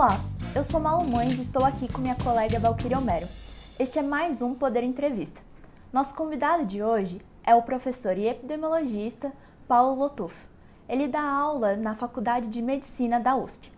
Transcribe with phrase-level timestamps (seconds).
[0.00, 0.20] Olá,
[0.54, 3.26] eu sou Malu Mães e estou aqui com minha colega Valkyrie Homero.
[3.76, 5.42] Este é mais um Poder Entrevista.
[5.92, 9.32] Nosso convidado de hoje é o professor e epidemiologista
[9.66, 10.46] Paulo Lotuf.
[10.88, 13.72] Ele dá aula na Faculdade de Medicina da USP.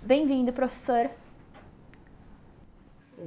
[0.00, 1.10] Bem-vindo, professor.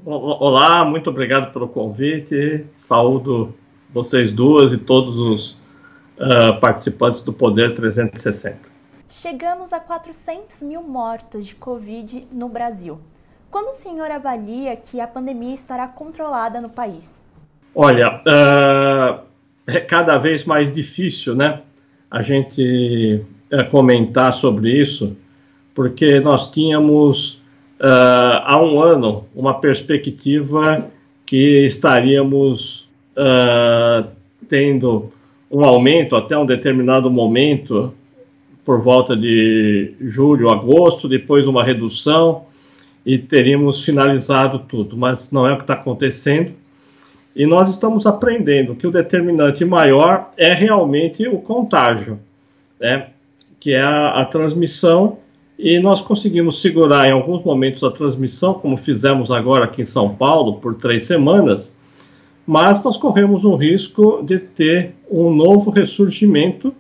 [0.05, 2.65] Olá, muito obrigado pelo convite.
[2.77, 3.53] Saúdo
[3.93, 5.51] vocês duas e todos os
[6.17, 8.74] uh, participantes do Poder 360.
[9.07, 12.99] Chegamos a 400 mil mortos de Covid no Brasil.
[13.51, 17.23] Como o senhor avalia que a pandemia estará controlada no país?
[17.73, 19.23] Olha, uh,
[19.67, 21.61] é cada vez mais difícil, né,
[22.09, 25.15] a gente uh, comentar sobre isso,
[25.75, 27.35] porque nós tínhamos
[27.79, 30.89] uh, há um ano uma perspectiva
[31.25, 32.85] que estaríamos
[34.49, 35.09] tendo
[35.49, 37.93] um aumento até um determinado momento
[38.65, 42.45] por volta de julho, agosto, depois uma redução
[43.05, 46.51] e teríamos finalizado tudo, mas não é o que está acontecendo.
[47.35, 52.19] E nós estamos aprendendo que o determinante maior é realmente o contágio,
[52.79, 53.09] né?
[53.59, 55.19] que é a, a transmissão,
[55.57, 60.15] e nós conseguimos segurar em alguns momentos a transmissão, como fizemos agora aqui em São
[60.15, 61.77] Paulo, por três semanas,
[62.47, 66.73] mas nós corremos um risco de ter um novo ressurgimento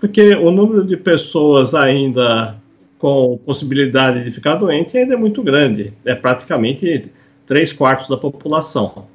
[0.00, 2.56] porque o número de pessoas ainda
[2.98, 7.10] com possibilidade de ficar doente ainda é muito grande, é praticamente
[7.46, 9.06] três quartos da população.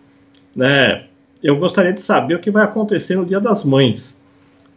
[0.55, 1.05] Né?
[1.41, 4.19] Eu gostaria de saber o que vai acontecer no Dia das Mães.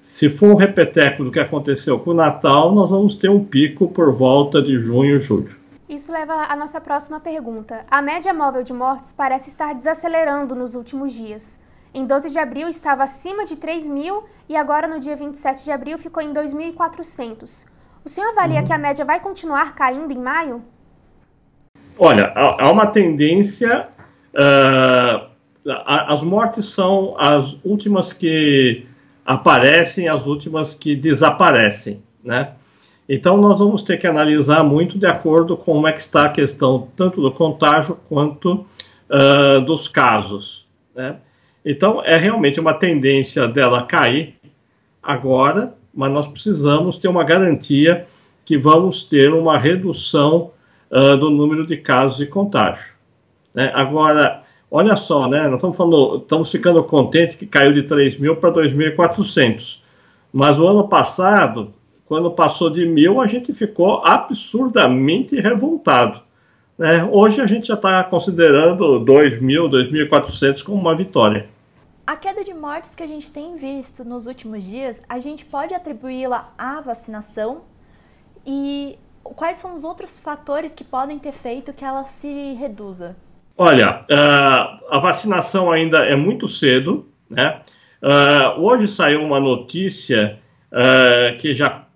[0.03, 3.89] Se for um repeteco do que aconteceu com o Natal, nós vamos ter um pico
[3.89, 5.57] por volta de junho e julho.
[5.89, 7.85] Isso leva à nossa próxima pergunta.
[7.91, 11.61] A média móvel de mortes parece estar desacelerando nos últimos dias.
[11.97, 15.71] Em 12 de abril estava acima de 3 mil e agora no dia 27 de
[15.73, 17.67] abril ficou em 2.400.
[18.05, 18.67] O senhor avalia uhum.
[18.67, 20.63] que a média vai continuar caindo em maio?
[21.99, 23.89] Olha, há uma tendência.
[24.35, 25.27] Uh,
[25.87, 28.87] as mortes são as últimas que
[29.25, 32.53] aparecem, as últimas que desaparecem, né?
[33.09, 36.29] Então nós vamos ter que analisar muito de acordo com como é que está a
[36.29, 38.67] questão tanto do contágio quanto
[39.09, 41.21] uh, dos casos, né?
[41.69, 44.37] Então, é realmente uma tendência dela cair
[45.03, 48.07] agora, mas nós precisamos ter uma garantia
[48.45, 50.53] que vamos ter uma redução
[50.89, 52.95] uh, do número de casos de contágio.
[53.53, 53.73] Né?
[53.75, 55.49] Agora, olha só, né?
[55.49, 59.81] nós estamos, falando, estamos ficando contentes que caiu de 3 mil para 2.400,
[60.33, 66.21] mas o ano passado, quando passou de mil, a gente ficou absurdamente revoltado.
[66.79, 67.09] Né?
[67.11, 69.69] Hoje a gente já está considerando 2.000,
[70.09, 71.56] 2.400 como uma vitória.
[72.07, 75.75] A queda de mortes que a gente tem visto nos últimos dias, a gente pode
[75.75, 77.63] atribuí-la à vacinação?
[78.47, 83.17] E quais são os outros fatores que podem ter feito que ela se reduza?
[83.59, 87.61] Olha, uh, a vacinação ainda é muito cedo, né?
[88.01, 90.39] Uh, hoje saiu uma notícia
[90.71, 91.87] uh, que já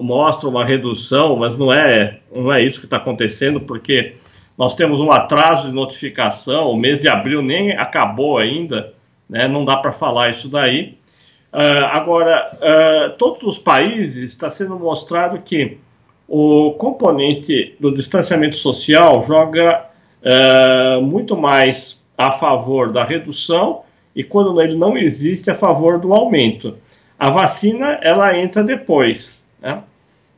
[0.00, 4.16] mostra uma redução, mas não é, não é isso que está acontecendo, porque
[4.58, 8.92] nós temos um atraso de notificação, o mês de abril nem acabou ainda,
[9.32, 9.48] né?
[9.48, 10.98] não dá para falar isso daí.
[11.52, 15.78] Uh, agora, uh, todos os países está sendo mostrado que
[16.28, 19.86] o componente do distanciamento social joga
[20.22, 23.82] uh, muito mais a favor da redução
[24.14, 26.76] e quando ele não existe a favor do aumento.
[27.18, 29.44] A vacina ela entra depois.
[29.60, 29.82] Né?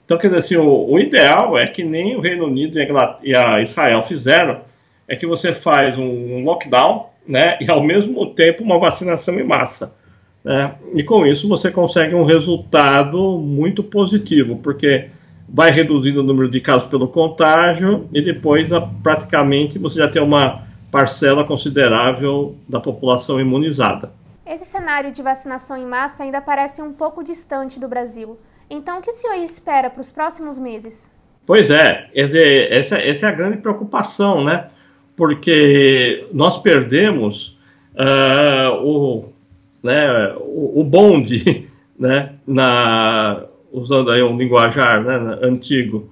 [0.04, 2.78] Então, quer dizer assim, o, o, ideal é que nem o Reino Unido
[3.22, 4.60] e a Israel fizeram,
[5.09, 9.45] é que você faz um, um lockdown né, e ao mesmo tempo uma vacinação em
[9.45, 9.97] massa.
[10.45, 10.75] Né?
[10.95, 15.09] E com isso você consegue um resultado muito positivo, porque
[15.49, 18.69] vai reduzindo o número de casos pelo contágio e depois
[19.03, 24.13] praticamente você já tem uma parcela considerável da população imunizada.
[24.47, 28.39] Esse cenário de vacinação em massa ainda parece um pouco distante do Brasil.
[28.69, 31.10] Então, o que o senhor espera para os próximos meses?
[31.47, 34.66] Pois é, essa, essa é a grande preocupação, né?
[35.16, 37.59] Porque nós perdemos
[37.95, 39.33] uh, o,
[39.83, 41.69] né, o, o, bonde,
[41.99, 46.11] né, na, usando aí um linguajar né, antigo,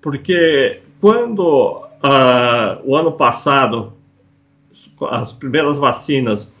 [0.00, 3.92] porque quando uh, o ano passado
[5.10, 6.54] as primeiras vacinas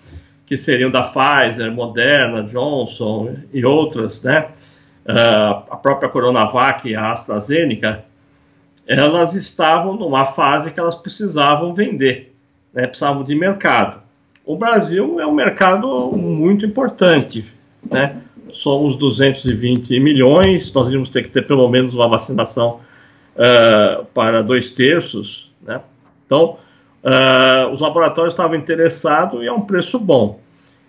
[0.44, 4.48] que seriam da Pfizer, Moderna, Johnson e outras, né,
[5.06, 8.04] uh, a própria Coronavac e a AstraZeneca,
[8.90, 12.34] elas estavam numa fase que elas precisavam vender,
[12.74, 14.00] né, precisavam de mercado.
[14.44, 17.44] O Brasil é um mercado muito importante,
[17.88, 18.16] né?
[18.52, 22.80] Somos 220 milhões, nós iríamos ter que ter pelo menos uma vacinação
[23.36, 25.52] uh, para dois terços.
[25.62, 25.80] Né?
[26.26, 26.56] Então,
[27.04, 30.40] uh, os laboratórios estavam interessados e é um preço bom.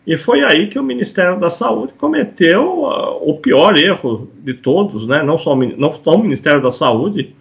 [0.07, 5.06] E foi aí que o Ministério da Saúde cometeu uh, o pior erro de todos,
[5.06, 5.21] né?
[5.21, 7.36] não, só, não só o Ministério da Saúde,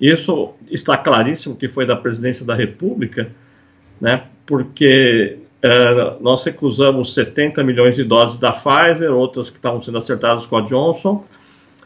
[0.00, 3.30] isso está claríssimo que foi da Presidência da República,
[4.00, 4.24] né?
[4.44, 10.46] porque uh, nós recusamos 70 milhões de doses da Pfizer, outras que estavam sendo acertadas
[10.46, 11.24] com a Johnson.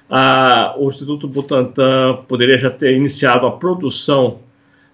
[0.09, 4.41] Uh, o Instituto Butantan poderia já ter iniciado a produção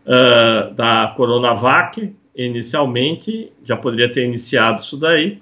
[0.05, 5.38] uh, da Coronavac, inicialmente, já poderia ter iniciado isso daí,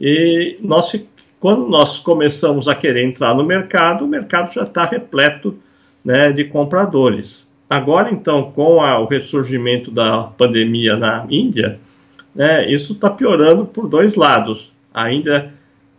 [0.00, 0.94] e nós,
[1.40, 5.58] quando nós começamos a querer entrar no mercado, o mercado já está repleto
[6.04, 7.46] né, de compradores.
[7.68, 11.78] Agora, então, com a, o ressurgimento da pandemia na Índia,
[12.34, 14.72] né, isso está piorando por dois lados.
[14.92, 15.52] A Índia,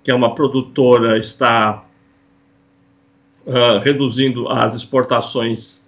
[0.03, 1.83] que é uma produtora, está
[3.45, 5.83] uh, reduzindo as exportações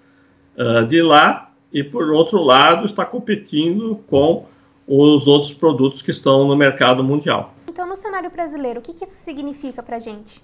[0.56, 4.46] uh, de lá, e por outro lado está competindo com
[4.88, 7.54] os outros produtos que estão no mercado mundial.
[7.70, 10.42] Então, no cenário brasileiro, o que, que isso significa para a gente?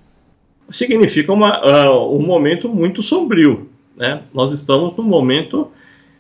[0.70, 3.70] Significa uma, uh, um momento muito sombrio.
[3.96, 4.22] Né?
[4.34, 5.72] Nós estamos num momento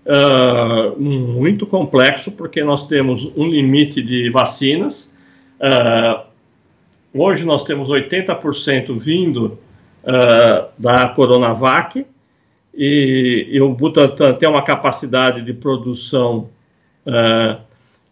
[0.05, 5.13] uh, muito complexo, porque nós temos um limite de vacinas.
[5.59, 6.23] Uh,
[7.13, 9.59] hoje nós temos 80% vindo
[10.79, 12.05] da Coronavac,
[12.73, 16.49] e, e o Butantan tem uma capacidade de produção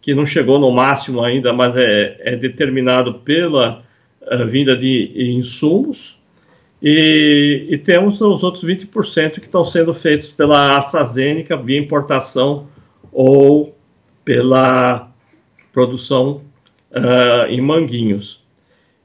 [0.02, 3.82] que não chegou no máximo ainda, mas é, é determinado pela
[4.46, 6.15] vinda de insumos.
[6.82, 12.68] E, e, temos os outros 20% que estão sendo feitos pela AstraZeneca via importação
[13.10, 13.74] ou
[14.24, 15.10] pela
[15.72, 16.42] produção
[16.90, 18.44] uh, em manguinhos.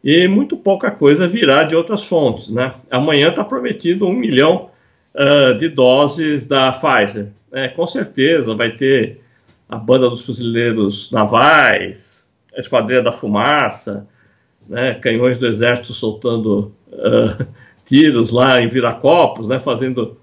[0.03, 2.50] E muito pouca coisa virá de outras fontes.
[2.50, 2.73] Né?
[2.89, 4.69] Amanhã está prometido um milhão
[5.15, 7.29] uh, de doses da Pfizer.
[7.53, 9.21] É, com certeza vai ter
[9.69, 12.21] a banda dos fuzileiros navais,
[12.56, 14.07] a esquadrilha da fumaça,
[14.68, 17.46] né, canhões do exército soltando uh,
[17.86, 20.18] tiros lá em Viracopos, né, fazendo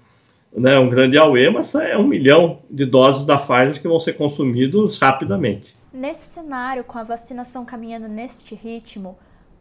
[0.55, 4.13] né, um grande auê, mas é um milhão de doses da Pfizer que vão ser
[4.13, 5.75] consumidos rapidamente.
[5.93, 9.17] Nesse cenário, com a vacinação caminhando neste ritmo,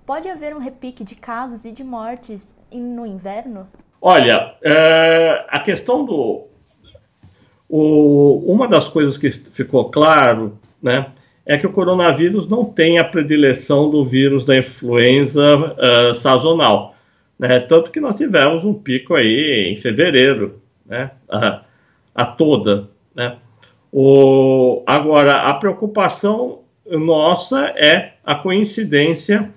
[0.06, 3.66] pode haver um repique de casos e de mortes no inverno?
[4.00, 6.46] Olha, é, a questão do.
[7.68, 11.12] O, uma das coisas que ficou claro né,
[11.48, 16.94] é que o coronavírus não tem a predileção do vírus da influenza uh, sazonal.
[17.38, 21.62] Né, tanto que nós tivemos um pico aí em fevereiro, né, a,
[22.14, 22.88] a toda.
[23.14, 23.36] Né.
[23.90, 29.50] O, agora, a preocupação nossa é a coincidência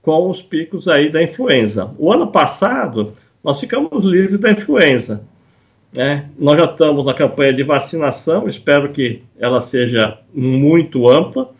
[0.00, 1.92] com os picos aí da influenza.
[1.98, 5.26] O ano passado, nós ficamos livres da influenza.
[5.94, 6.28] Né?
[6.38, 11.50] Nós já estamos na campanha de vacinação, espero que ela seja muito ampla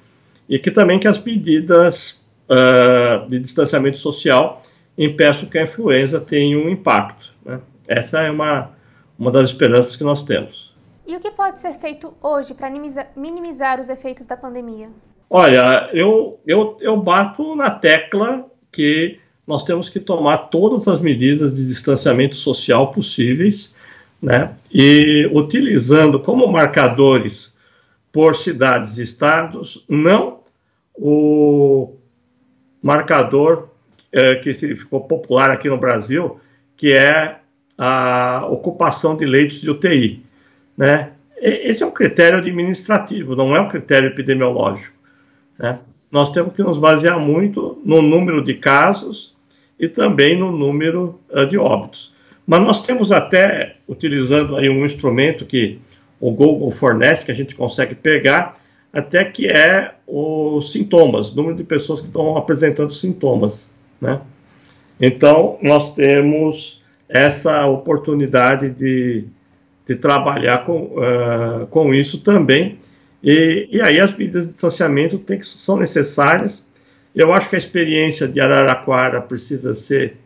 [0.48, 4.62] e que também que as medidas uh, de distanciamento social
[4.96, 7.32] impeçam que a influenza tenha um impacto.
[7.44, 7.60] Né?
[7.86, 8.70] Essa é uma,
[9.18, 10.72] uma das esperanças que nós temos.
[11.06, 12.70] E o que pode ser feito hoje para
[13.16, 14.88] minimizar os efeitos da pandemia?
[15.28, 21.54] Olha, eu, eu, eu bato na tecla que nós temos que tomar todas as medidas
[21.54, 23.74] de distanciamento social possíveis,
[24.22, 24.54] né?
[24.72, 27.56] E utilizando como marcadores
[28.12, 30.40] por cidades e estados, não
[30.94, 31.96] o
[32.80, 33.68] marcador
[34.12, 36.38] é, que ficou popular aqui no Brasil,
[36.76, 37.38] que é
[37.76, 40.24] a ocupação de leitos de UTI,
[40.76, 41.12] né?
[41.36, 44.94] Esse é um critério administrativo, não é um critério epidemiológico.
[45.58, 45.80] Né?
[46.08, 49.34] Nós temos que nos basear muito no número de casos
[49.76, 52.14] e também no número uh, de óbitos.
[52.46, 55.80] Mas nós temos até, utilizando aí um instrumento que
[56.20, 58.56] o Google fornece, que a gente consegue pegar,
[58.92, 64.20] até que é os sintomas, número de pessoas que estão apresentando sintomas, né?
[65.00, 69.24] Então, nós temos essa oportunidade de,
[69.86, 72.78] de trabalhar com, uh, com isso também,
[73.22, 76.66] e, e aí as medidas de distanciamento tem que, são necessárias,
[77.14, 80.16] eu acho que a experiência de Araraquara precisa ser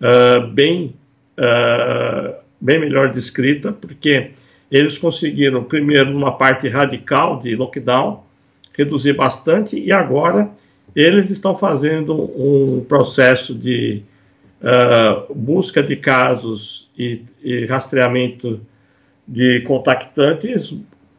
[0.00, 0.94] uh, bem,
[1.38, 4.32] uh, bem melhor descrita, porque
[4.70, 8.24] eles conseguiram, primeiro, uma parte radical de lockdown,
[8.76, 10.50] reduzir bastante, e agora
[10.94, 14.02] eles estão fazendo um processo de
[14.60, 18.60] uh, busca de casos e, e rastreamento
[19.26, 20.74] de contactantes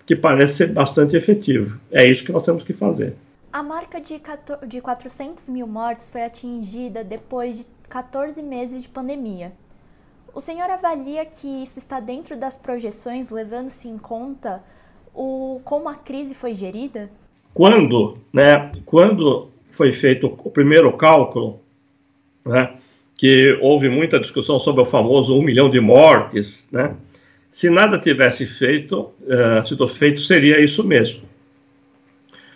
[0.06, 1.80] que parece ser bastante efetivo.
[1.92, 3.16] É isso que nós temos que fazer.
[3.52, 9.52] A marca de 400 mil mortes foi atingida depois de 14 meses de pandemia.
[10.40, 14.64] O senhor avalia que isso está dentro das projeções, levando-se em conta
[15.14, 17.10] o, como a crise foi gerida?
[17.54, 21.60] Quando, né, quando foi feito o primeiro cálculo,
[22.46, 22.72] né,
[23.18, 26.96] que houve muita discussão sobre o famoso um milhão de mortes, né,
[27.52, 31.24] se nada tivesse feito, uh, sido feito, seria isso mesmo.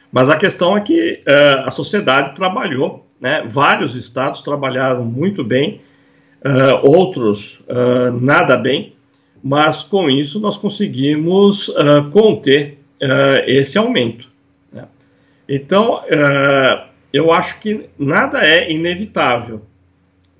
[0.10, 5.82] Mas a questão é que uh, a sociedade trabalhou, né, vários estados trabalharam muito bem,
[6.46, 7.60] uh, outros
[8.22, 8.94] nada bem,
[9.44, 11.70] mas com isso nós conseguimos
[12.12, 12.78] conter
[13.46, 14.30] esse aumento.
[14.72, 14.86] Né.
[15.50, 16.02] Então,
[17.12, 19.62] eu acho que nada é inevitável.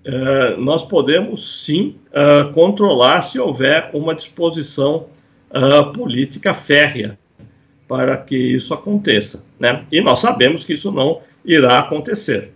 [0.06, 5.08] Uh, nós podemos sim uh, controlar se houver uma disposição
[5.50, 7.18] uh, política férrea
[7.88, 9.44] para que isso aconteça.
[9.58, 9.86] Né?
[9.90, 12.53] E nós sabemos que isso não irá acontecer.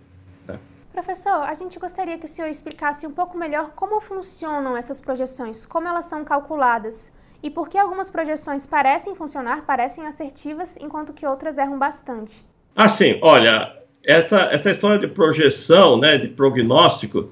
[0.98, 5.64] Professor, a gente gostaria que o senhor explicasse um pouco melhor como funcionam essas projeções,
[5.64, 11.24] como elas são calculadas e por que algumas projeções parecem funcionar, parecem assertivas, enquanto que
[11.24, 12.44] outras erram bastante.
[12.74, 17.30] Assim, olha, essa, essa história de projeção, né, de prognóstico,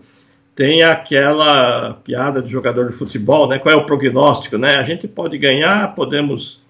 [0.54, 3.58] tem aquela piada de jogador de futebol, né?
[3.58, 4.76] Qual é o prognóstico, né?
[4.76, 6.62] A gente pode ganhar, podemos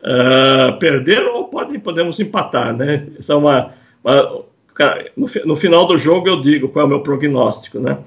[0.00, 3.08] uh, perder ou pode, podemos empatar, né?
[3.18, 3.74] Essa é uma,
[4.04, 4.45] uma
[5.16, 7.98] no, no, final do jogo eu digo qual é o meu prognóstico, né?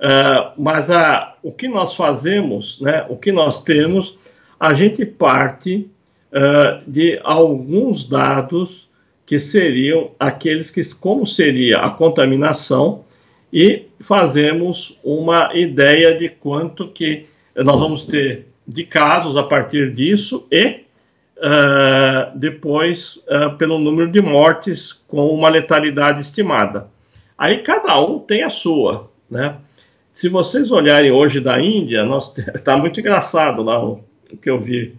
[0.00, 3.06] Uh, mas a, o que nós fazemos, né?
[3.08, 4.18] O que nós temos,
[4.58, 5.88] a gente parte
[6.32, 8.88] uh, de alguns dados
[9.24, 13.04] que seriam aqueles que, como seria a contaminação,
[13.52, 20.46] e fazemos uma ideia de quanto que nós vamos ter de casos a partir disso
[20.50, 20.80] e
[21.40, 26.88] uh, depois uh, pelo número de mortes com uma letalidade estimada.
[27.36, 29.56] Aí cada um tem a sua, né?
[30.12, 32.06] Se vocês olharem hoje da Índia,
[32.54, 34.94] está muito engraçado lá o, o que eu vi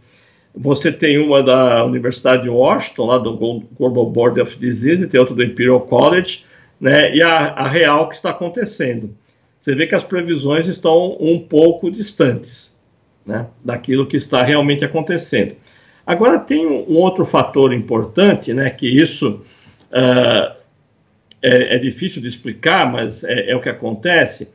[0.56, 3.36] você tem uma da Universidade de Washington, lá do
[3.78, 6.44] Global Board of Disease, e tem outra do Imperial College,
[6.80, 9.16] né, e a, a real que está acontecendo.
[9.62, 12.76] Você vê que as previsões estão um pouco distantes
[13.26, 15.56] né, daquilo que está realmente acontecendo.
[16.06, 19.42] Agora, tem um outro fator importante, né, que isso
[19.92, 20.56] uh,
[21.42, 24.52] é, é, difícil de explicar, mas é, é o que acontece.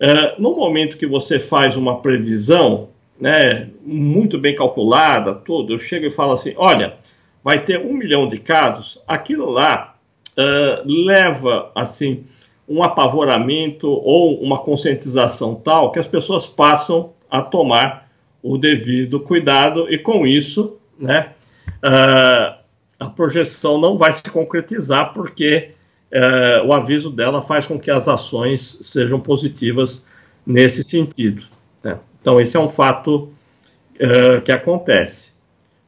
[0.00, 2.88] Uh, no momento que você faz uma previsão,
[3.20, 6.94] né, muito bem calculada, tudo, eu chego e falo assim, olha,
[7.42, 9.96] vai ter um milhão de casos, aquilo lá
[10.38, 12.24] uh, leva, assim,
[12.68, 18.08] um apavoramento ou uma conscientização tal que as pessoas passam a tomar
[18.42, 21.32] o devido cuidado e com isso, né,
[21.84, 22.58] uh,
[22.98, 25.70] a projeção não vai se concretizar porque
[26.12, 30.04] uh, o aviso dela faz com que as ações sejam positivas
[30.46, 31.44] nesse sentido.
[31.82, 31.98] Né?
[32.20, 33.30] Então, esse é um fato
[33.94, 35.32] uh, que acontece.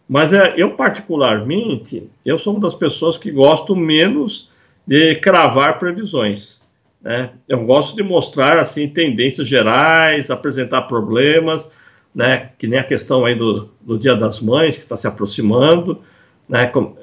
[0.08, 4.50] Mas uh, eu, particularmente, eu sou uma das pessoas que gosto menos
[4.86, 6.60] de cravar previsões.
[7.00, 7.30] Né?
[7.48, 11.70] Eu gosto de mostrar assim tendências gerais, apresentar problemas,
[12.14, 12.50] né?
[12.58, 16.00] que nem a questão aí do, do Dia das Mães, que está se aproximando.
[16.48, 16.66] Né?
[16.66, 16.96] Com,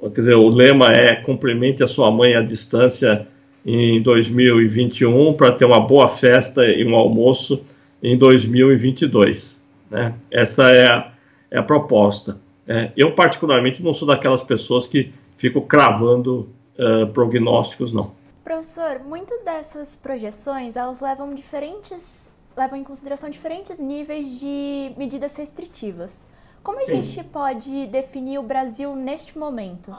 [0.00, 3.26] uh, quer dizer, o lema é cumprimente a sua mãe à distância
[3.64, 7.64] em 2021 para ter uma boa festa e um almoço
[8.02, 9.62] em 2022.
[9.90, 10.14] Né?
[10.30, 11.12] Essa é a,
[11.50, 12.38] é a proposta.
[12.66, 16.48] É, eu, particularmente, não sou daquelas pessoas que ficam cravando
[16.78, 18.12] uh, prognósticos, não.
[18.44, 26.22] Professor, muito dessas projeções elas levam diferentes levam em consideração diferentes níveis de medidas restritivas.
[26.62, 27.02] Como a Sim.
[27.02, 29.92] gente pode definir o Brasil neste momento?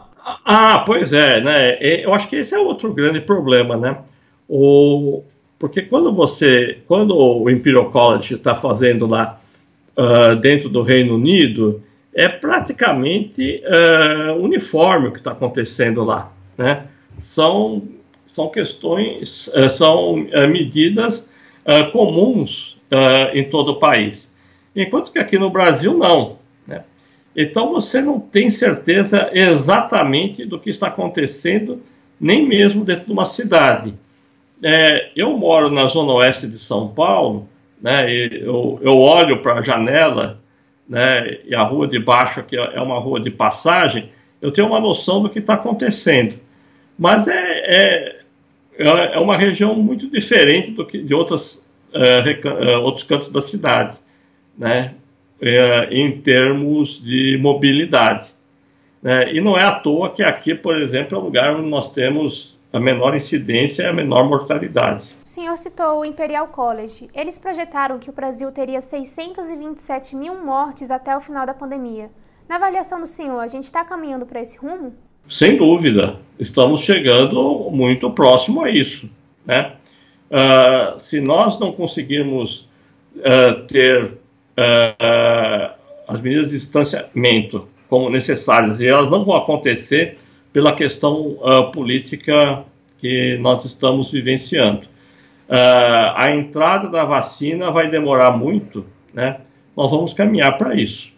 [0.45, 1.77] Ah, pois é, né?
[1.81, 3.97] Eu acho que esse é outro grande problema, né?
[4.47, 5.23] O,
[5.59, 9.41] porque quando você, quando o Imperial College está fazendo lá
[9.97, 11.83] uh, dentro do Reino Unido,
[12.13, 16.85] é praticamente uh, uniforme o que está acontecendo lá, né?
[17.19, 17.81] São
[18.31, 20.15] são questões, uh, são
[20.49, 21.29] medidas
[21.91, 22.81] comuns
[23.33, 24.31] em todo o país.
[24.75, 26.37] Enquanto que aqui no Brasil não.
[27.35, 31.81] Então você não tem certeza exatamente do que está acontecendo,
[32.19, 33.93] nem mesmo dentro de uma cidade.
[34.61, 37.49] É, eu moro na zona oeste de São Paulo,
[37.81, 40.39] né, eu, eu olho para a janela,
[40.87, 44.09] né, e a rua de baixo aqui é uma rua de passagem,
[44.41, 46.35] eu tenho uma noção do que está acontecendo.
[46.97, 48.19] Mas é, é,
[48.77, 53.97] é uma região muito diferente do que de outras, é, outros cantos da cidade.
[54.57, 54.93] Né?
[55.43, 58.33] é, em termos de mobilidade.
[59.03, 61.91] É, e não é à toa que aqui, por exemplo, é um lugar onde nós
[61.91, 65.03] temos a menor incidência e a menor mortalidade.
[65.23, 67.09] O senhor citou o Imperial College.
[67.13, 72.09] Eles projetaram que o Brasil teria 627 mil mortes até o final da pandemia.
[72.47, 74.95] Na avaliação do senhor, a gente está caminhando para esse rumo?
[75.29, 79.09] Sem dúvida, estamos chegando muito próximo a isso.
[79.45, 79.73] Né?
[80.29, 82.67] Uh, se nós não conseguirmos
[83.17, 85.73] uh, ter uh,
[86.07, 90.17] as medidas de distanciamento como necessárias, e elas não vão acontecer
[90.51, 91.37] pela questão
[91.71, 92.63] política
[92.99, 94.81] que nós estamos vivenciando.
[96.15, 99.41] a entrada da vacina vai demorar muito, né?
[99.75, 101.12] nós vamos caminhar para isso.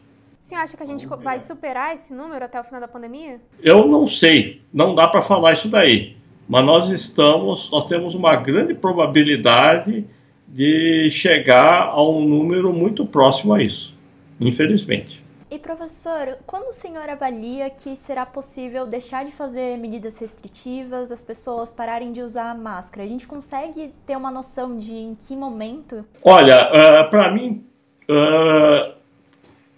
[0.46, 3.42] Você acha que a gente vai superar esse número até o final da pandemia?
[3.64, 6.16] Eu não sei, não dá para falar isso daí.
[6.48, 10.06] Mas nós estamos, nós temos uma grande probabilidade
[10.48, 13.98] de chegar a um número muito próximo a isso,
[14.40, 15.25] infelizmente.
[15.50, 21.24] E professor, quando o senhor avalia que será possível deixar de fazer medidas restritivas, as
[21.24, 23.04] pessoas pararem de usar máscara?
[23.04, 26.06] A gente consegue ter uma noção de em que momento?
[26.24, 27.66] Olha, uh, ah, para mim,
[28.08, 28.95] uh,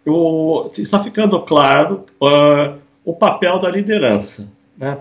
[0.07, 4.47] o, está ficando claro uh, o papel da liderança.
[4.77, 4.97] Né?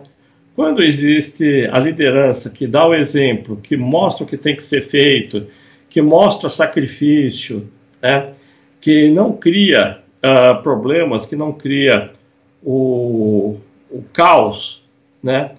[0.55, 4.83] Quando existe a liderança que dá o exemplo, que mostra o que tem que ser
[4.83, 5.47] feito,
[5.89, 7.71] que mostra sacrifício,
[8.03, 8.33] né?
[8.81, 12.11] que não cria uh, problemas, que não cria
[12.63, 13.59] o,
[13.91, 14.85] o caos,
[15.23, 15.53] né?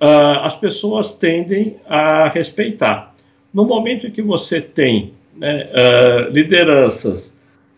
[0.00, 3.14] Uh, as pessoas tendem a respeitar.
[3.54, 7.31] No momento em que você tem né, uh, lideranças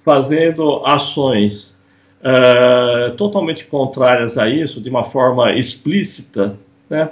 [0.05, 1.75] fazendo ações
[2.21, 6.57] uh, totalmente contrárias a isso, de uma forma explícita,
[6.89, 7.11] né,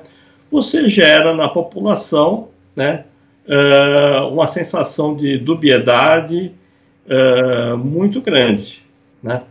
[0.50, 3.04] você gera na população né,
[3.48, 6.52] uh, uma sensação de dubiedade
[7.06, 8.82] uh, muito grande.
[9.22, 9.42] Né?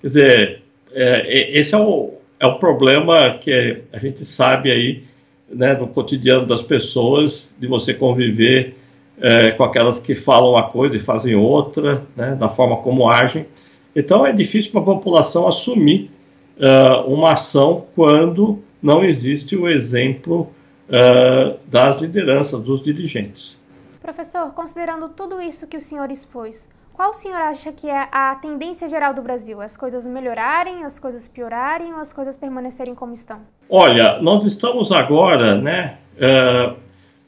[0.00, 0.62] Quer dizer,
[0.92, 5.02] esse é o, é o problema que a gente sabe aí
[5.48, 8.76] né, no cotidiano das pessoas, de você conviver
[9.20, 13.46] é, com aquelas que falam uma coisa e fazem outra, né, da forma como agem.
[13.94, 16.10] Então é difícil para a população assumir
[16.56, 20.52] uh, uma ação quando não existe o exemplo
[20.88, 23.56] uh, das lideranças, dos dirigentes.
[24.02, 28.34] Professor, considerando tudo isso que o senhor expôs, qual o senhor acha que é a
[28.36, 29.60] tendência geral do Brasil?
[29.60, 33.40] As coisas melhorarem, as coisas piorarem ou as coisas permanecerem como estão?
[33.68, 36.76] Olha, nós estamos agora né, uh,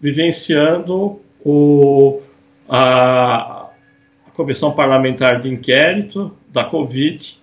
[0.00, 2.22] vivenciando o,
[2.68, 3.68] a,
[4.26, 7.38] a Comissão Parlamentar de Inquérito da Covid,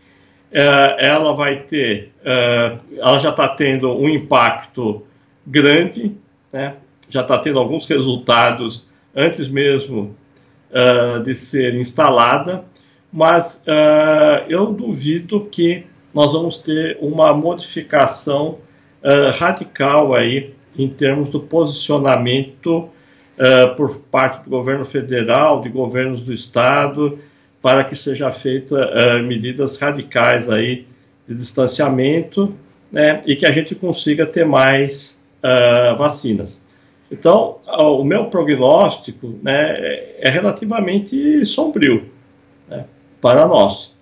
[0.52, 5.04] é, ela vai ter, é, ela já está tendo um impacto
[5.48, 6.18] grande,
[6.52, 6.76] né?
[7.08, 10.14] já está tendo alguns resultados antes mesmo
[10.72, 12.66] uh, de ser instalada,
[13.12, 18.58] mas uh, eu duvido que nós vamos ter uma modificação
[19.02, 22.90] uh, radical aí em termos do posicionamento
[23.38, 27.20] uh, por parte do governo federal, de governos do estado,
[27.62, 30.86] para que seja feita uh, medidas radicais aí
[31.28, 32.54] de distanciamento
[32.92, 36.62] né, e que a gente consiga ter mais uh, vacinas.
[37.12, 39.76] Então, o meu prognóstico né,
[40.18, 42.06] é relativamente sombrio
[42.68, 42.86] né,
[43.22, 43.94] para nós.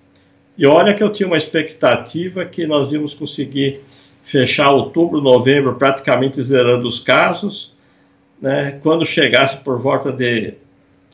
[0.57, 3.81] E olha que eu tinha uma expectativa que nós íamos conseguir
[4.23, 7.75] fechar outubro, novembro praticamente zerando os casos,
[8.41, 10.55] né, quando chegasse por volta de,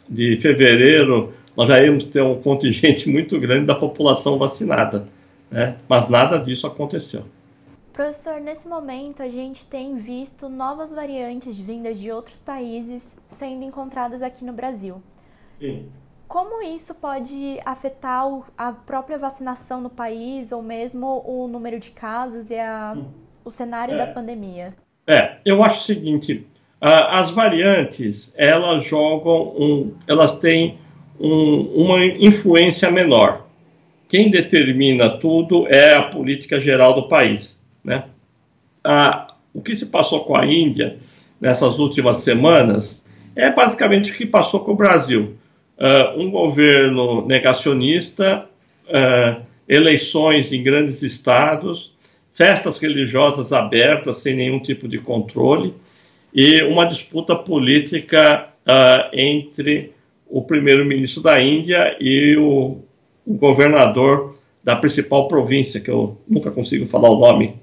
[0.08, 5.08] de fevereiro, nós já íamos ter um contingente muito grande da população vacinada.
[5.52, 7.24] Né, mas nada disso aconteceu.
[7.94, 14.22] Professor, nesse momento a gente tem visto novas variantes vindas de outros países sendo encontradas
[14.22, 15.02] aqui no Brasil.
[15.60, 15.90] Sim.
[16.28, 18.26] Como isso pode afetar
[18.58, 22.96] a própria vacinação no país ou mesmo o número de casos e a,
[23.44, 23.98] o cenário é.
[23.98, 24.76] da pandemia?
[25.08, 26.46] É, eu acho o seguinte:
[26.80, 30.78] as variantes, elas jogam, um, elas têm
[31.20, 33.48] um, uma influência menor.
[34.08, 37.60] Quem determina tudo é a política geral do país.
[37.84, 38.04] Né?
[38.84, 40.98] Ah, o que se passou com a Índia
[41.42, 43.04] nessas últimas semanas
[43.36, 45.36] é basicamente o que passou com o Brasil.
[45.80, 48.46] Ah, um governo negacionista,
[48.90, 51.92] ah, eleições em grandes estados,
[52.36, 55.74] festas religiosas abertas sem nenhum tipo de controle
[56.38, 59.92] e uma disputa política uh, entre
[60.30, 62.78] o primeiro-ministro da Índia e o,
[63.26, 67.56] o, governador da principal província, que eu nunca consigo falar o nome,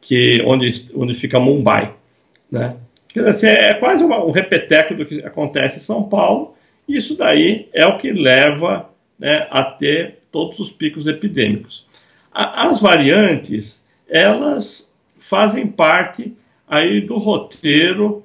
[0.00, 1.92] que onde, onde fica Mumbai.
[2.50, 2.76] Né?
[3.08, 6.54] Quer dizer, é quase uma, um repeteco do que acontece em São Paulo,
[6.88, 11.86] e isso daí é o que leva né, a ter todos os picos epidêmicos.
[12.32, 16.32] A, as variantes, elas fazem parte
[16.68, 18.24] aí do roteiro,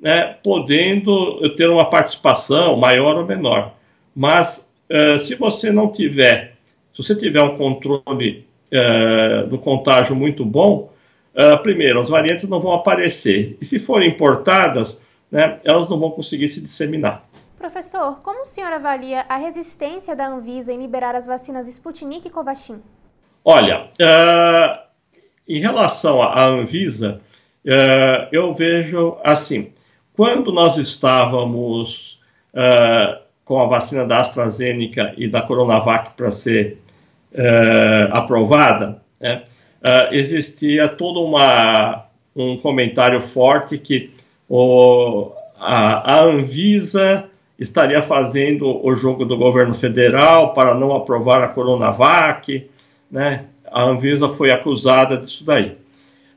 [0.00, 3.74] né, podendo ter uma participação maior ou menor.
[4.14, 6.56] Mas uh, se você não tiver,
[6.92, 10.92] se você tiver um controle uh, do contágio muito bom,
[11.34, 13.56] uh, primeiro, as variantes não vão aparecer.
[13.60, 17.24] E se forem importadas, né, elas não vão conseguir se disseminar.
[17.58, 22.30] Professor, como o senhor avalia a resistência da Anvisa em liberar as vacinas Sputnik e
[22.30, 22.82] Covaxin?
[23.42, 23.88] Olha,
[25.48, 27.22] em relação à Anvisa,
[27.66, 29.72] uh, eu vejo assim:
[30.14, 32.20] quando nós estávamos
[32.52, 36.78] uh, com a vacina da AstraZeneca e da Coronavac para ser
[38.12, 39.42] aprovada, né,
[40.12, 42.04] existia todo uma,
[42.36, 44.12] um comentário forte que
[44.48, 51.48] o, a, a Anvisa estaria fazendo o jogo do governo federal para não aprovar a
[51.48, 52.68] Coronavac,
[53.10, 53.46] né?
[53.70, 55.76] A Anvisa foi acusada disso daí.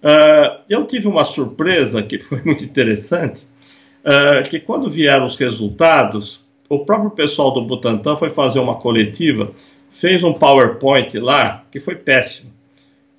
[0.08, 3.46] Uh, eu tive uma surpresa que foi muito interessante,
[4.06, 6.40] uh, que quando vieram os resultados,
[6.70, 9.52] o próprio pessoal do Butantan foi fazer uma coletiva,
[9.92, 12.54] fez um PowerPoint lá que foi péssimo,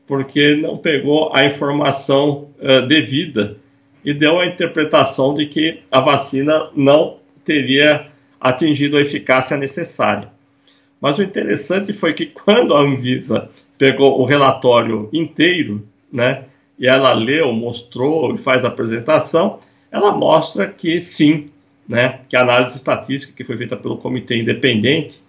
[0.07, 3.59] porque não pegou a informação uh, devida
[4.03, 8.07] e deu a interpretação de que a vacina não teria
[8.40, 10.31] atingido a eficácia necessária.
[10.98, 16.44] Mas o interessante foi que quando a Anvisa pegou o relatório inteiro, né,
[16.78, 19.58] e ela leu, mostrou e faz a apresentação,
[19.90, 21.50] ela mostra que sim,
[21.88, 25.20] né, que a análise estatística que foi feita pelo comitê independente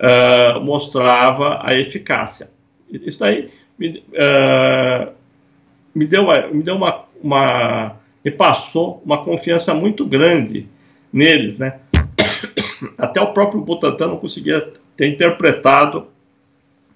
[0.00, 2.50] uh, mostrava a eficácia.
[2.90, 5.12] Isso daí me, uh,
[5.94, 10.68] me deu, me deu uma, uma, me passou uma confiança muito grande
[11.12, 11.80] neles, né?
[12.96, 16.06] Até o próprio Butantan não conseguia ter interpretado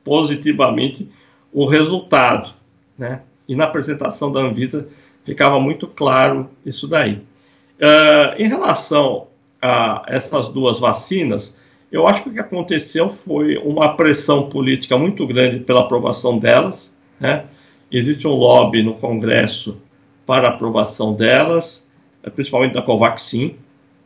[0.05, 1.11] positivamente
[1.53, 2.53] o resultado,
[2.97, 3.23] né?
[3.49, 4.89] E na apresentação da Anvisa
[5.25, 7.15] ficava muito claro isso daí.
[7.15, 9.29] Uh, em relação
[9.61, 11.59] a essas duas vacinas,
[11.91, 16.95] eu acho que o que aconteceu foi uma pressão política muito grande pela aprovação delas,
[17.19, 17.45] né?
[17.91, 19.81] Existe um lobby no Congresso
[20.25, 21.89] para aprovação delas,
[22.37, 23.57] principalmente da Covaxin,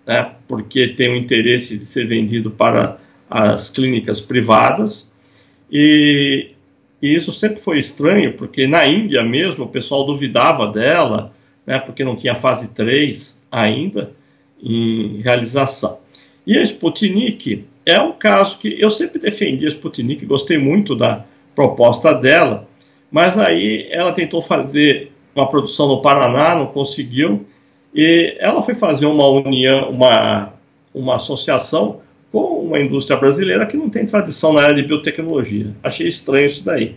[0.07, 5.11] né, porque tem o interesse de ser vendido para as clínicas privadas.
[5.71, 6.53] E,
[7.05, 11.35] e, isso sempre foi estranho, porque na Índia mesmo o pessoal duvidava dela,
[11.67, 14.13] né, porque não tinha fase 3 ainda
[14.63, 15.99] em realização.
[16.47, 21.27] E a Sputnik é um caso que eu sempre defendi a Sputnik, gostei muito da
[21.55, 22.67] proposta dela,
[23.11, 27.45] mas aí ela tentou fazer uma produção no Paraná, não conseguiu,
[27.95, 30.55] e ela foi fazer uma união, uma,
[30.95, 32.01] uma associação
[32.65, 35.69] uma indústria brasileira que não tem tradição na área de biotecnologia.
[35.83, 36.97] Achei estranho isso daí.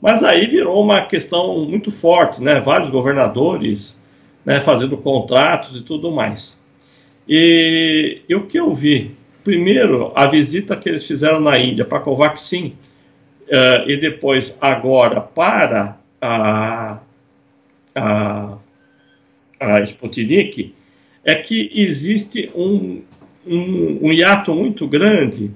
[0.00, 2.60] Mas aí virou uma questão muito forte, né?
[2.60, 3.98] Vários governadores
[4.44, 6.58] né, fazendo contratos e tudo mais.
[7.28, 9.10] E, e o que eu vi?
[9.42, 12.74] Primeiro, a visita que eles fizeram na Índia para a Covaxin,
[13.48, 16.98] uh, e depois agora para a,
[17.94, 18.58] a
[19.60, 20.74] a Sputnik,
[21.24, 23.02] é que existe um,
[23.46, 25.50] um, um hiato muito grande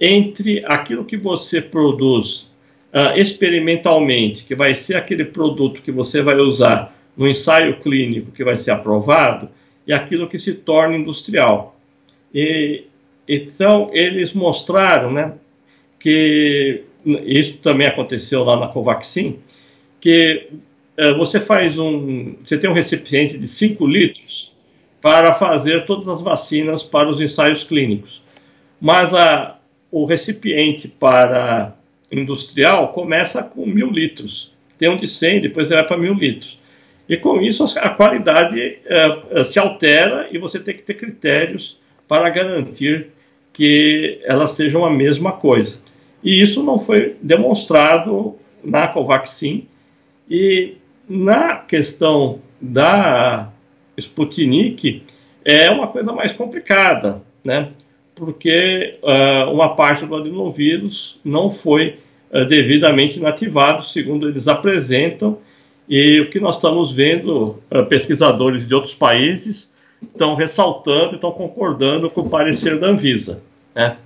[0.00, 2.50] entre aquilo que você produz
[2.92, 8.44] uh, experimentalmente, que vai ser aquele produto que você vai usar no ensaio clínico que
[8.44, 9.48] vai ser aprovado,
[9.86, 11.78] e aquilo que se torna industrial.
[12.34, 12.84] E,
[13.28, 15.34] então, eles mostraram né,
[15.98, 19.38] que isso também aconteceu lá na Covaxin,
[20.00, 20.48] que
[20.96, 24.53] é, você faz um, você tem um recipiente de 5 litros
[25.04, 28.22] para fazer todas as vacinas para os ensaios clínicos.
[28.80, 29.58] Mas a,
[29.90, 31.76] o recipiente para
[32.10, 34.56] industrial começa com mil litros.
[34.78, 36.58] Tem um de 100, depois ele vai para mil litros.
[37.06, 41.78] E com isso a qualidade é, é, se altera e você tem que ter critérios
[42.08, 43.08] para garantir
[43.52, 45.76] que elas sejam a mesma coisa.
[46.22, 49.68] E isso não foi demonstrado na Covaxin.
[50.30, 53.52] E na questão da
[53.96, 55.02] Sputnik,
[55.44, 57.68] é uma coisa mais complicada, né?
[58.14, 61.98] Porque uh, uma parte do adenovírus não foi
[62.32, 65.38] uh, devidamente inativado, segundo eles apresentam,
[65.88, 72.08] e o que nós estamos vendo, uh, pesquisadores de outros países estão ressaltando, estão concordando
[72.08, 73.42] com o parecer da Anvisa,
[73.74, 73.96] né?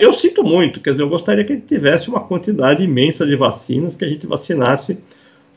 [0.00, 3.36] eu sinto muito, quer dizer, eu gostaria que a gente tivesse uma quantidade imensa de
[3.36, 4.98] vacinas, que a gente vacinasse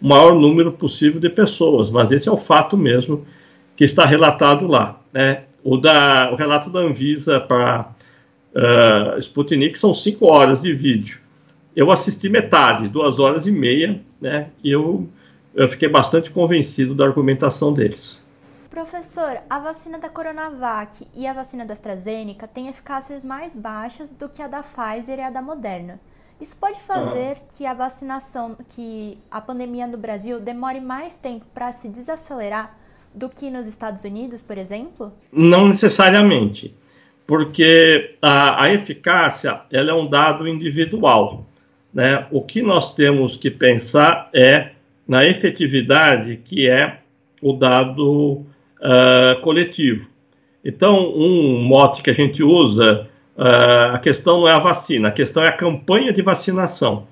[0.02, 3.26] maior número possível de pessoas, mas esse é o fato mesmo
[3.76, 5.00] que está relatado lá.
[5.12, 5.44] Né?
[5.64, 7.92] O, da, o relato da Anvisa para
[8.54, 11.20] uh, Sputnik são cinco horas de vídeo.
[11.76, 14.48] Eu assisti metade, duas horas e meia, né?
[14.64, 15.08] e eu
[15.58, 18.22] eu fiquei bastante convencido da argumentação deles.
[18.70, 24.30] Professor, a vacina da Coronavac e a vacina da AstraZeneca têm eficácias mais baixas do
[24.30, 26.00] que a da Pfizer e a da Moderna.
[26.40, 31.72] Isso pode fazer que a vacinação, que a pandemia no Brasil demore mais tempo para
[31.72, 32.78] se desacelerar
[33.14, 35.12] do que nos Estados Unidos, por exemplo?
[35.32, 36.76] Não necessariamente,
[37.26, 41.46] porque a, a eficácia ela é um dado individual.
[41.92, 42.28] Né?
[42.30, 44.72] O que nós temos que pensar é
[45.08, 47.00] na efetividade, que é
[47.42, 48.46] o dado
[48.80, 50.10] uh, coletivo.
[50.64, 55.12] Então, um mote que a gente usa, uh, a questão não é a vacina, a
[55.12, 57.08] questão é a campanha de vacinação.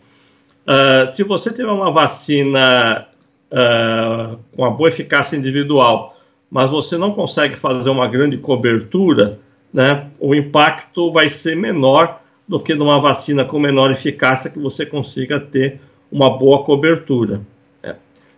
[0.67, 3.07] Uh, se você tiver uma vacina
[3.47, 6.17] com uma boa eficácia individual,
[6.49, 9.39] mas você não consegue fazer uma grande cobertura,
[9.73, 14.85] né, o impacto vai ser menor do que numa vacina com menor eficácia que você
[14.85, 15.79] consiga ter
[16.11, 17.41] uma boa cobertura.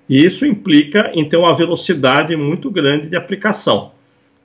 [0.10, 3.92] E isso implica em ter uma velocidade muito grande de aplicação.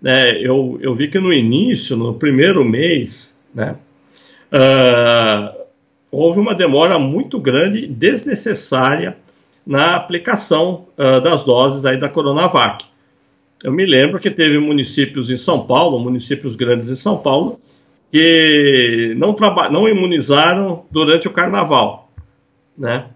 [0.01, 0.37] Né?
[0.41, 3.77] Eu, eu vi que no início, no primeiro mês, né,
[4.53, 5.63] uh,
[6.11, 9.17] houve uma demora muito grande, desnecessária,
[9.65, 12.85] na aplicação uh, das doses aí da Coronavac.
[13.63, 17.61] Eu me lembro que teve municípios em São Paulo, municípios grandes em São Paulo,
[18.11, 19.35] que não,
[19.71, 22.11] não imunizaram durante o carnaval.
[22.77, 23.07] Né?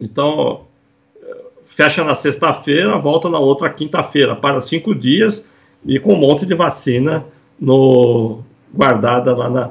[0.00, 0.68] Então,
[1.78, 5.48] fecha na sexta-feira, volta na outra quinta-feira, para cinco dias
[5.86, 7.24] e com um monte de vacina
[7.56, 8.42] no,
[8.74, 9.70] guardada lá na,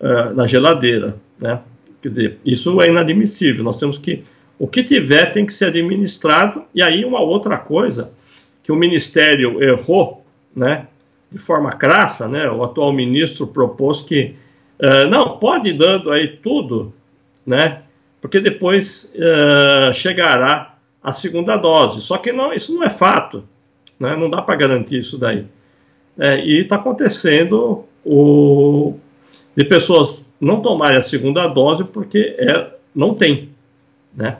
[0.00, 1.16] uh, na geladeira.
[1.38, 1.60] Né?
[2.02, 3.64] Quer dizer, isso é inadmissível.
[3.64, 4.24] Nós temos que.
[4.58, 6.64] O que tiver tem que ser administrado.
[6.74, 8.10] E aí, uma outra coisa
[8.62, 10.86] que o Ministério errou, né,
[11.32, 14.34] de forma crassa, né, o atual ministro propôs que.
[14.78, 16.92] Uh, não, pode ir dando aí tudo,
[17.44, 17.82] né,
[18.20, 20.70] porque depois uh, chegará
[21.02, 22.00] a segunda dose.
[22.00, 23.44] Só que não, isso não é fato,
[23.98, 24.16] né?
[24.16, 25.46] não dá para garantir isso daí.
[26.18, 28.98] É, e está acontecendo o,
[29.56, 33.50] de pessoas não tomarem a segunda dose porque é, não tem.
[34.14, 34.38] Né?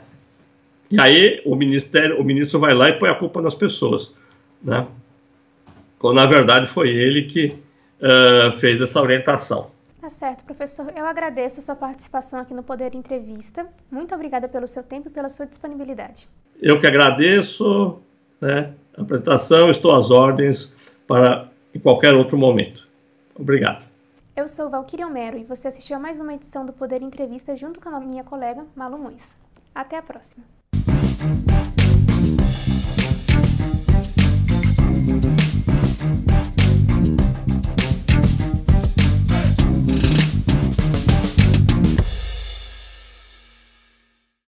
[0.89, 4.13] E aí o ministério, o ministro vai lá e põe a culpa nas pessoas.
[4.61, 4.85] Né?
[5.99, 7.55] Quando na verdade foi ele que
[8.01, 9.71] uh, fez essa orientação.
[10.01, 10.91] Tá certo, professor.
[10.95, 13.67] Eu agradeço a sua participação aqui no Poder Entrevista.
[13.91, 16.27] Muito obrigada pelo seu tempo e pela sua disponibilidade.
[16.59, 18.01] Eu que agradeço
[18.41, 20.73] né, a apresentação, estou às ordens
[21.07, 22.87] para em qualquer outro momento.
[23.35, 23.90] Obrigado.
[24.33, 27.81] Eu sou Valquíria Homero e você assistiu a mais uma edição do Poder Entrevista junto
[27.81, 29.27] com a minha colega Malu Muniz.
[29.75, 30.45] Até a próxima!